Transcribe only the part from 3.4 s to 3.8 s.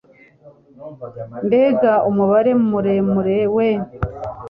we